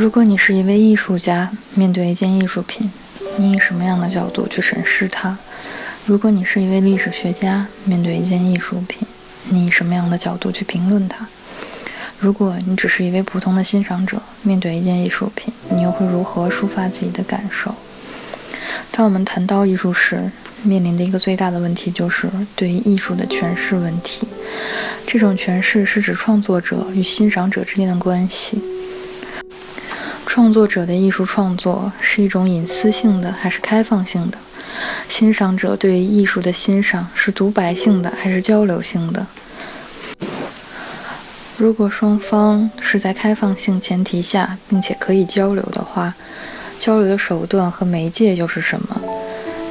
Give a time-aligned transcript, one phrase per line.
[0.00, 2.90] 如果你是一位艺术家，面对一件艺术品，
[3.36, 5.36] 你以什么样的角度去审视它？
[6.06, 9.06] 如果你是一位历史学家，面对一件艺术品，
[9.50, 11.28] 你以什么样的角度去评论它？
[12.18, 17.74] 如果你只是一位普通的欣赏者，面对一件艺术品，你又会如何抒发自己的感受？
[18.90, 22.26] 当我们谈到艺术时，面临的一个最大的问题就是
[22.56, 24.26] 对于艺术的诠释问题。
[25.06, 28.62] 这种诠释是指创作者与欣赏者之间的关系。
[30.32, 34.38] 创作者的艺术创作是一种隐私性的还是开放性的？
[35.08, 39.26] 欣赏者对艺术的欣赏是独白性的还是交流性的？
[41.56, 46.14] 如果双方是在开放性前提下，并且可以交流的话，
[46.78, 49.00] 交流的手段和媒介又是什么？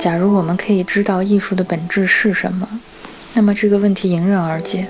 [0.00, 2.68] 假如我们可以知道艺术的本质是什么，
[3.34, 4.88] 那么这个问题迎刃而解。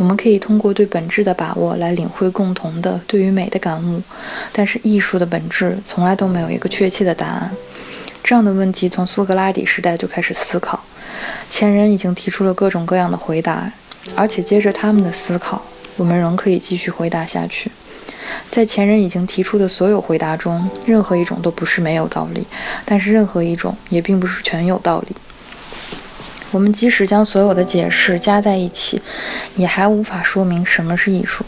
[0.00, 4.02] 我们可以通过对本质的把握来领会共同的对于美的感悟，
[4.50, 7.50] 但是艺术的本质从来都没有一个确切的答案。
[8.24, 10.82] 这样的问题从苏格拉底时代就开始思考，
[11.50, 13.70] 前人已经提出了各种各样的回答，
[14.16, 15.60] 而且接着他们的思考，
[15.98, 17.70] 我们仍可以继续回答下去。
[18.50, 22.46] 在前人已经提出的所有回答中，任何一种都不是没有道理，
[22.86, 25.14] 但是任何一种也并不是全有道理。
[26.50, 29.00] 我们即使将所有的解释加在一起，
[29.56, 31.44] 也还无法说明什么是艺术。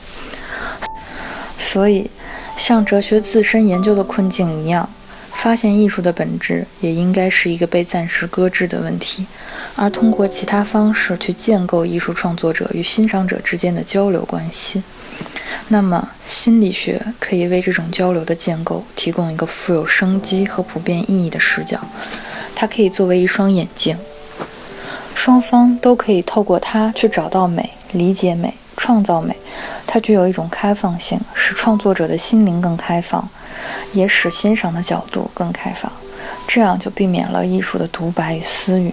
[1.59, 2.11] 所以，
[2.57, 4.89] 像哲学自身研究的困境一样，
[5.33, 9.27] 发现艺术的本质也应该是一个被暂时搁置的问题，
[9.75, 14.83] 而通过其他方式去建构艺术创作者与欣赏者之间的交流关系。
[15.69, 21.81] 那么，心理学可以为这种交流的建构提供一个富有生机和普遍意义的视角，
[22.55, 23.97] 它可以作为一双眼睛。
[25.15, 29.37] 双方都可以透过它去找到美、理解美、创造美。
[29.87, 33.29] 它具有一种开放性，使创作者的心灵更开放，
[33.93, 35.91] 也使欣赏的角度更开放。
[36.47, 38.93] 这样就避免了艺术的独白与私语。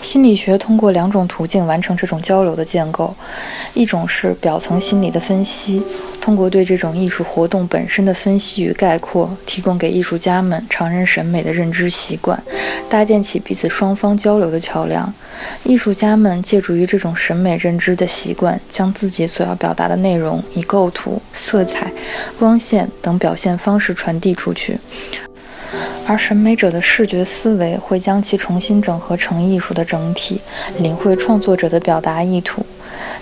[0.00, 3.14] 心理学通过两种途径完成这种交流的建构：
[3.74, 5.82] 一种是表层心理的分析，
[6.20, 12.42] 通过对这种艺术活动本身的分析与概括，提供给艺术家们常人审美的认知习惯，
[12.88, 15.12] 搭建起彼此双方交流的桥梁。
[15.64, 21.92] 艺术家们借助于这种审美认知的习惯，将自己所要表达的内容以构图、色彩、
[22.38, 24.78] 光线等表现方式传递出去。
[26.10, 30.40] 而审美者的视觉思维会将其重新整合成艺术的整体，
[30.78, 32.66] 领会创作者的表达意图。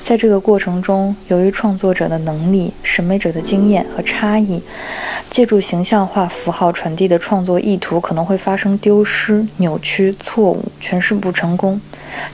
[0.02, 4.62] 在这个过程中，由于创作者的能力、审美者的经验和差异，
[5.28, 11.78] 借助形象化符号传递的创作意图可能会发生丢失、扭曲、错误、诠释不成功。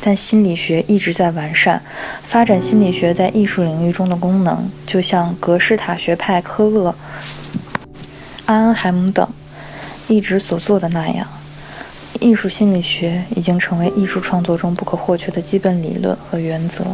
[0.00, 1.82] 但心理学一直在完善、
[2.22, 6.94] 发展心理学在艺术领域中的功能，就像格式塔学派科勒、
[8.46, 9.28] 阿恩海姆等。
[10.14, 11.26] 一直所做的那样，
[12.20, 16.84] 艺术心理学已经成为艺术创作中不可或缺的基本理论和原则。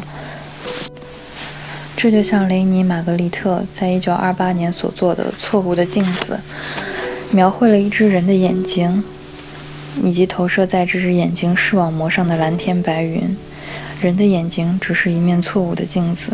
[1.98, 6.40] 这就像雷尼·玛格丽特在一九二八年所做的《错误的镜子》，
[7.34, 9.04] 描绘了一只人的眼睛，
[10.02, 13.36] 以及投射在这只眼睛视网膜上的蓝天白云。
[14.00, 16.32] 人的眼睛只是一面错误的镜子，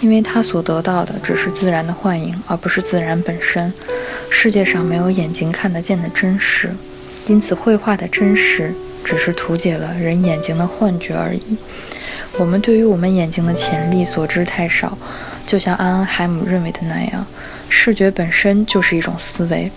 [0.00, 3.70] 因为他所得到的只是自然的幻影，而不是自然本身。
[4.34, 6.70] 世界上没有眼睛看得见的真实，
[7.28, 8.74] 因此绘画的真实
[9.04, 11.56] 只是图解了人眼睛的幻觉而已。
[12.38, 14.98] 我们对于我们眼睛的潜力所知太少，
[15.46, 17.24] 就像安安海姆认为的那样，
[17.68, 19.70] 视觉本身就是一种思维，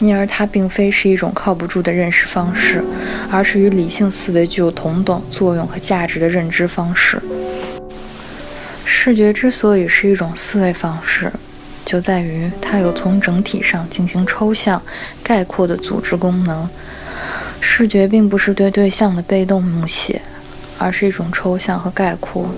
[0.00, 2.84] 因而它并非是一种靠不住的认识方式，
[3.30, 7.18] 而是与理性思维具有同等作用和价值的认知方式。
[8.84, 11.32] 视觉之所以是一种思维方式。
[11.90, 14.80] 就在于它有从整体上进行抽象
[15.24, 16.68] 概括的组织功能。
[17.60, 20.22] 视觉并不是对对象的被动描写，
[20.78, 22.48] 而是一种抽象和概括。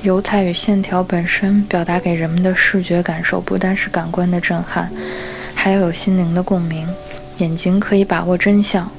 [0.00, 4.90] 油彩与线条本身表达给人们的视觉感受，不单是感官的震撼，
[5.54, 6.88] 还要有心灵的共鸣。
[7.36, 8.90] 眼睛可以把握真相，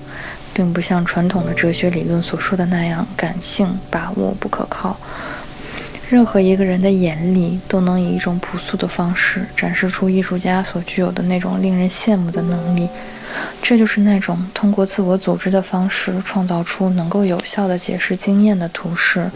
[0.54, 4.96] 并不像传统的哲学理论所说的那样，感性把握不可靠。
[6.10, 12.88] 任何一个人的眼里，都能以一种朴素的方式展示出艺术家所具有的那种令人羡慕的能力。
[13.62, 19.30] 这就是那种通过自我组织的方式创造出能够有效的解释经验的图式。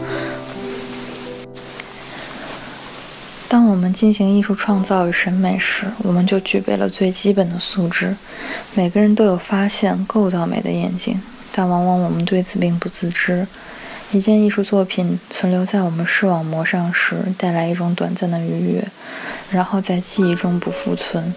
[3.48, 8.16] 当我们进行艺术创造与审美时，我们就具备了最基本的素质。
[8.74, 11.20] 每个人都有发现、构造美的眼睛，
[11.52, 13.46] 但往往我们对此并不自知。
[14.12, 18.86] 一件艺术作品存留在我们视网膜上时，带来一种短暂的愉悦，
[19.50, 21.34] 然后在记忆中不复存。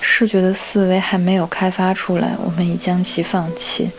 [0.00, 3.90] 视觉的思维还没有开发出来，我们已将其放弃。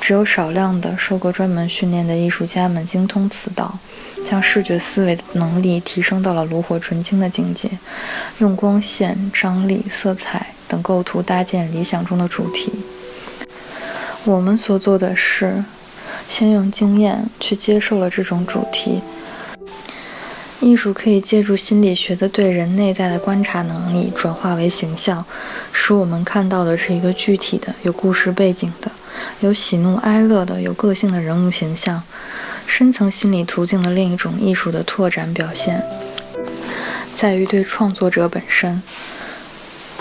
[0.00, 3.78] 只有少量的受过专门训练的艺术家们精通此道，
[4.28, 7.70] 将视觉思维的能力提升到了炉火纯青的境界，
[8.38, 12.72] 用光线、张力、色彩等构图搭建理想中的主题。
[14.24, 15.62] 我们所做的是。
[16.28, 19.00] 先用经验去接受了这种主题。
[20.60, 25.24] 艺术可以借助心理学的对人内在的观察能力，转化为形象，
[25.72, 28.90] 使我们看到的是一个具体的、有故事背景的、
[29.40, 32.02] 有喜怒哀乐的、有个性的人物形象。
[32.66, 35.80] 深层心理途径的另一种艺术的拓展表现，
[37.14, 38.82] 在于对创作者本身，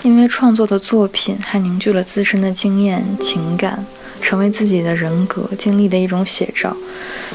[0.01, 3.85] 因为创作的作品还凝聚了自身的经验、情感。
[4.21, 6.75] 成为自己的人格经历的一种写照。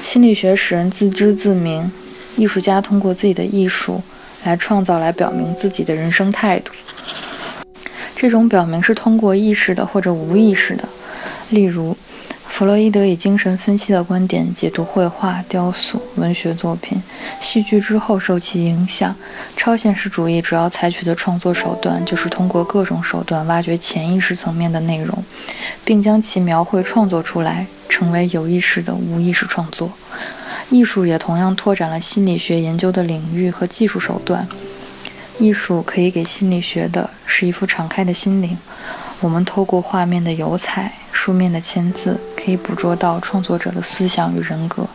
[0.02, 1.90] 心理学使人自知自明，
[2.36, 4.02] 艺术家通过自己的艺术
[4.44, 6.72] 来创造，来表明自己的人生态度。
[8.14, 10.88] 这种表明是通过意识的或者无意识的，
[11.50, 11.96] 例如。
[12.60, 17.02] 弗洛伊德以精神分析的观点解读绘画、雕塑、文学作品、
[17.40, 19.16] 戏剧之后受其影响。
[19.56, 25.24] 超现实主义主要采取的创作手段就是通过各种手段挖掘潜意识层面的内容，
[25.86, 29.90] 并将其描绘创作出来，成为有意识的无意识创作。
[30.68, 34.46] 艺术也同样拓展了心理学研究的领域和技术手段。
[35.38, 38.58] 艺术可以给心理学的是一副敞开的心灵。
[39.20, 40.92] 我们透过画面的油彩、
[41.22, 42.18] 书面的签字。
[42.34, 44.86] 可以捕捉到创作者的思想与人格，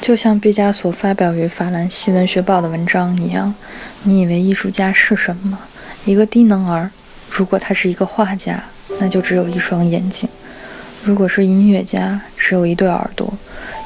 [0.00, 3.54] 就像毕加索发表于《法兰西文学报》的文章一样。
[4.04, 5.58] 你以为艺术家是什么？
[6.06, 6.90] 一个低能儿。
[7.28, 8.64] 如果他是一个画家，
[8.98, 10.26] 那就只有一双眼睛；
[11.04, 13.30] 如果是音乐家，只有一对耳朵；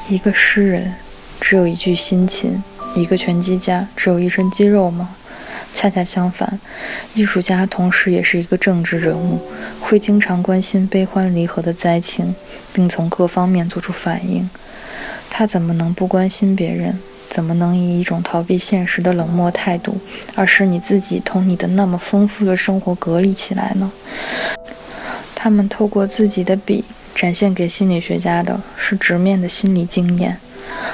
[0.07, 0.93] 一个诗人，
[1.41, 2.51] 只有一具心琴；
[2.95, 5.09] 一个拳击家，只有一身肌肉吗？
[5.75, 6.57] 恰恰相反，
[7.13, 9.39] 艺术家同时也是一个政治人物，
[9.81, 12.33] 会经常关心悲欢离合的灾情，
[12.73, 14.49] 并从各方面做出反应。
[15.29, 16.97] 他怎么能不关心别人？
[17.27, 19.97] 怎么能以一种逃避现实的冷漠态度，
[20.33, 23.91] 而使你自己同你的那么丰富的生活隔离起来呢？
[25.35, 30.37] 他们透过自己的笔，展现给心理学家的是直面的心理经验。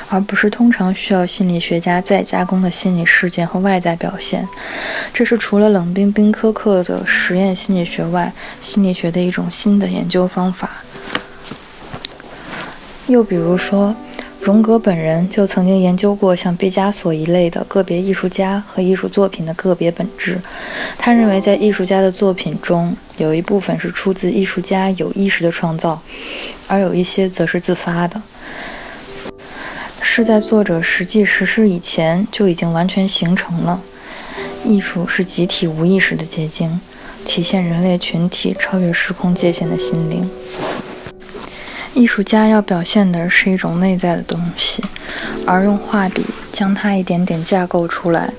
[0.09, 4.47] 而不是通常需要心理学家再加工的心理事件和外在表现，
[5.13, 10.83] 这是除了冷冰冰苛刻的实验心理学外，心理学的一种新的研究方法。
[13.07, 13.95] 又比如说，
[14.39, 20.39] 荣格本人就曾经研究过像毕加索一类的个别艺术家和艺术作品的个别本质。
[20.97, 26.01] 他认为，在艺术家的作品中，有一部分是出自艺术家有意识的创造，
[26.67, 28.21] 而有一些则是自发的。
[30.13, 33.79] 是在作者实际实施以前就已经完全形成了。
[34.65, 36.81] 艺术是集体无意识的结晶，
[37.25, 40.29] 体现人类群体超越时空界限的心灵。
[41.93, 44.83] 艺术家要表现的是一种内在的东西，
[45.47, 48.33] 而用画笔将它一点点架构出来。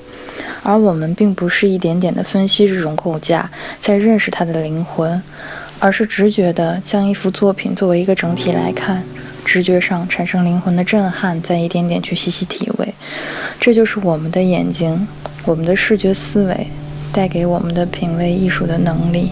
[0.63, 3.51] 而我们并不是一点点的分析这种构架，
[3.81, 5.23] 在认识它的灵魂，
[5.79, 9.03] 而是直觉的将一幅作品作为一个整体来看。
[9.45, 12.95] 直觉上产生灵魂的震撼，再一点点去细细体味，
[13.61, 15.07] 这就是我们的眼睛，
[15.45, 16.67] 我们的视觉思维
[17.13, 19.31] 带给我们的品味艺术的能力。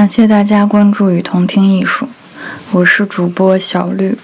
[0.00, 2.08] 感谢大家关注与同听艺术。
[2.70, 4.16] 我是主播小绿。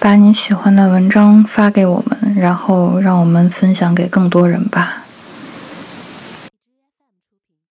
[0.00, 5.05] 把你喜欢的文章发给我们，然后让我们分享给更多人吧。